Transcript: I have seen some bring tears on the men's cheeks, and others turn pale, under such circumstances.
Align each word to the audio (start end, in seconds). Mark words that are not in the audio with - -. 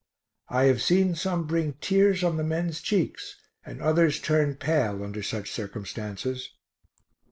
I 0.49 0.63
have 0.63 0.81
seen 0.81 1.13
some 1.13 1.45
bring 1.45 1.73
tears 1.73 2.23
on 2.23 2.37
the 2.37 2.43
men's 2.43 2.81
cheeks, 2.81 3.35
and 3.63 3.79
others 3.79 4.19
turn 4.19 4.55
pale, 4.55 5.03
under 5.03 5.21
such 5.21 5.51
circumstances. 5.51 6.49